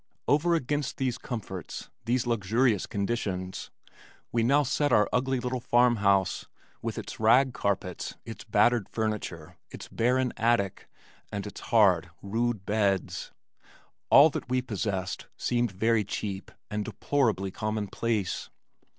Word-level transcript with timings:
Over 0.27 0.55
against 0.55 0.97
these 0.97 1.19
comforts, 1.19 1.91
these 2.05 2.25
luxurious 2.25 2.87
conditions, 2.87 3.69
we 4.31 4.41
now 4.41 4.63
set 4.63 4.91
our 4.91 5.07
ugly 5.13 5.39
little 5.39 5.59
farmhouse, 5.59 6.47
with 6.81 6.97
its 6.97 7.19
rag 7.19 7.53
carpets, 7.53 8.15
its 8.25 8.43
battered 8.43 8.89
furniture, 8.89 9.57
its 9.69 9.87
barren 9.87 10.33
attic, 10.37 10.87
and 11.31 11.45
its 11.45 11.61
hard, 11.61 12.09
rude 12.23 12.65
beds. 12.65 13.31
All 14.09 14.31
that 14.31 14.49
we 14.49 14.59
possessed 14.63 15.27
seemed 15.37 15.71
very 15.71 16.03
cheap 16.03 16.49
and 16.71 16.83
deplorably 16.83 17.51
commonplace. 17.51 18.49